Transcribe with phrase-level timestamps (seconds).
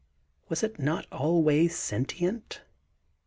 [0.49, 2.61] —was it not almost sentient?